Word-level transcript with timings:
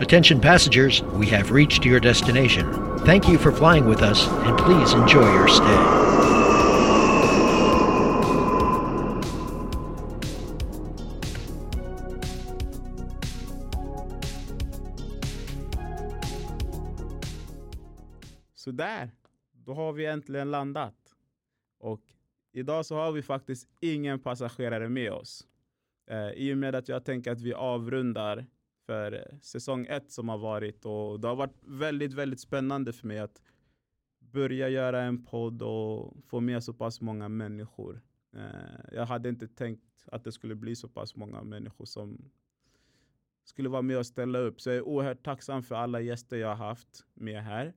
Attention 0.00 0.40
passengers, 0.40 1.02
we 1.02 1.26
have 1.26 1.50
reached 1.50 1.84
your 1.84 1.98
destination. 1.98 2.64
Thank 3.00 3.28
you 3.28 3.36
for 3.36 3.50
flying 3.50 3.84
with 3.84 4.00
us 4.00 4.28
and 4.28 4.56
please 4.56 4.92
enjoy 4.94 5.26
your 5.34 5.48
stay. 5.48 6.08
Sådär, 18.54 19.10
då 19.52 19.74
har 19.74 19.92
vi 19.92 20.06
äntligen 20.06 20.50
landat. 20.50 20.94
Och 21.78 22.00
idag 22.52 22.86
så 22.86 22.96
har 22.96 23.12
vi 23.12 23.22
faktiskt 23.22 23.68
ingen 23.80 24.18
passagerare 24.18 24.88
med 24.88 25.12
oss. 25.12 25.46
Eh, 26.10 26.30
I 26.30 26.54
och 26.54 26.58
med 26.58 26.74
att 26.74 26.88
jag 26.88 27.04
tänker 27.04 27.32
att 27.32 27.40
vi 27.40 27.54
avrundar 27.54 28.46
för 28.88 29.38
säsong 29.40 29.86
ett 29.86 30.10
som 30.10 30.28
har 30.28 30.38
varit 30.38 30.84
och 30.84 31.20
det 31.20 31.28
har 31.28 31.36
varit 31.36 31.58
väldigt, 31.62 32.12
väldigt 32.12 32.40
spännande 32.40 32.92
för 32.92 33.06
mig 33.06 33.18
att 33.18 33.42
börja 34.18 34.68
göra 34.68 35.02
en 35.02 35.24
podd 35.24 35.62
och 35.62 36.16
få 36.26 36.40
med 36.40 36.64
så 36.64 36.72
pass 36.72 37.00
många 37.00 37.28
människor. 37.28 38.00
Eh, 38.32 38.92
jag 38.92 39.06
hade 39.06 39.28
inte 39.28 39.48
tänkt 39.48 40.04
att 40.06 40.24
det 40.24 40.32
skulle 40.32 40.54
bli 40.54 40.76
så 40.76 40.88
pass 40.88 41.16
många 41.16 41.42
människor 41.42 41.84
som 41.84 42.30
skulle 43.44 43.68
vara 43.68 43.82
med 43.82 43.98
och 43.98 44.06
ställa 44.06 44.38
upp. 44.38 44.60
Så 44.60 44.70
jag 44.70 44.76
är 44.76 44.82
oerhört 44.82 45.24
tacksam 45.24 45.62
för 45.62 45.74
alla 45.74 46.00
gäster 46.00 46.36
jag 46.36 46.48
har 46.48 46.66
haft 46.66 47.04
med 47.14 47.42
här. 47.42 47.74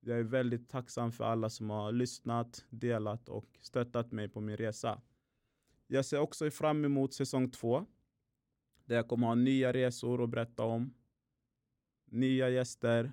Jag 0.00 0.18
är 0.18 0.22
väldigt 0.22 0.68
tacksam 0.68 1.12
för 1.12 1.24
alla 1.24 1.50
som 1.50 1.70
har 1.70 1.92
lyssnat, 1.92 2.64
delat 2.70 3.28
och 3.28 3.48
stöttat 3.60 4.12
mig 4.12 4.28
på 4.28 4.40
min 4.40 4.56
resa. 4.56 5.00
Jag 5.86 6.04
ser 6.04 6.18
också 6.18 6.50
fram 6.50 6.84
emot 6.84 7.14
säsong 7.14 7.50
två. 7.50 7.86
Där 8.88 8.96
jag 8.96 9.08
kommer 9.08 9.26
ha 9.26 9.34
nya 9.34 9.72
resor 9.72 10.24
att 10.24 10.30
berätta 10.30 10.64
om. 10.64 10.94
Nya 12.10 12.48
gäster, 12.48 13.12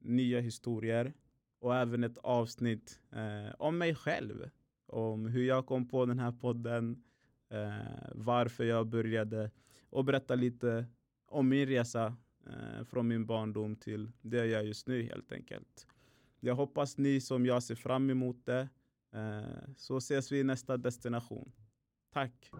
nya 0.00 0.40
historier 0.40 1.12
och 1.58 1.76
även 1.76 2.04
ett 2.04 2.18
avsnitt 2.18 3.00
eh, 3.10 3.54
om 3.58 3.78
mig 3.78 3.94
själv. 3.94 4.50
Om 4.86 5.26
hur 5.26 5.44
jag 5.44 5.66
kom 5.66 5.88
på 5.88 6.06
den 6.06 6.18
här 6.18 6.32
podden, 6.32 7.02
eh, 7.50 8.10
varför 8.14 8.64
jag 8.64 8.86
började 8.86 9.50
och 9.90 10.04
berätta 10.04 10.34
lite 10.34 10.86
om 11.26 11.48
min 11.48 11.66
resa 11.66 12.16
eh, 12.46 12.84
från 12.84 13.08
min 13.08 13.26
barndom 13.26 13.76
till 13.76 14.12
det 14.20 14.36
jag 14.36 14.46
gör 14.46 14.62
just 14.62 14.86
nu 14.86 15.02
helt 15.02 15.32
enkelt. 15.32 15.86
Jag 16.40 16.54
hoppas 16.54 16.98
ni 16.98 17.20
som 17.20 17.46
jag 17.46 17.62
ser 17.62 17.74
fram 17.74 18.10
emot 18.10 18.46
det. 18.46 18.68
Eh, 19.12 19.74
så 19.76 19.96
ses 19.96 20.32
vi 20.32 20.40
i 20.40 20.44
nästa 20.44 20.76
destination. 20.76 21.52
Tack! 22.12 22.52